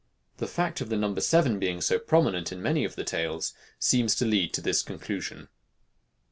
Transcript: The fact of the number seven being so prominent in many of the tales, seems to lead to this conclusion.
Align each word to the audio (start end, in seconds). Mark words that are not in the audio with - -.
The 0.37 0.47
fact 0.47 0.81
of 0.81 0.89
the 0.89 0.97
number 0.97 1.21
seven 1.21 1.59
being 1.59 1.79
so 1.79 1.99
prominent 1.99 2.51
in 2.51 2.59
many 2.59 2.83
of 2.85 2.95
the 2.95 3.03
tales, 3.03 3.53
seems 3.77 4.15
to 4.15 4.25
lead 4.25 4.51
to 4.55 4.61
this 4.61 4.81
conclusion. 4.81 5.47